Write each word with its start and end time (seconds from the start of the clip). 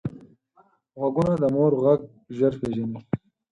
غوږونه 0.99 1.33
د 1.41 1.43
مور 1.55 1.71
غږ 1.83 2.01
ژر 2.37 2.53
پېژني 2.61 2.99